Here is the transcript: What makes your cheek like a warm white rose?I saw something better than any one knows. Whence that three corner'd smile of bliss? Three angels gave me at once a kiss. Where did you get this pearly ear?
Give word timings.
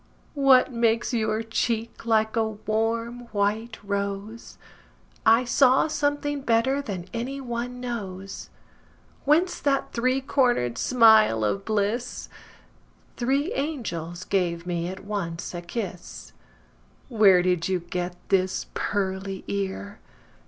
What 0.33 0.73
makes 0.73 1.13
your 1.13 1.43
cheek 1.43 2.07
like 2.07 2.35
a 2.35 2.43
warm 2.47 3.27
white 3.27 3.77
rose?I 3.83 5.45
saw 5.45 5.87
something 5.87 6.41
better 6.41 6.81
than 6.81 7.05
any 7.13 7.39
one 7.39 7.79
knows. 7.79 8.49
Whence 9.25 9.59
that 9.59 9.93
three 9.93 10.19
corner'd 10.19 10.79
smile 10.79 11.43
of 11.43 11.65
bliss? 11.65 12.29
Three 13.15 13.53
angels 13.53 14.23
gave 14.23 14.65
me 14.65 14.87
at 14.87 15.05
once 15.05 15.53
a 15.53 15.61
kiss. 15.61 16.33
Where 17.07 17.43
did 17.43 17.67
you 17.67 17.77
get 17.81 18.15
this 18.29 18.65
pearly 18.73 19.43
ear? 19.45 19.99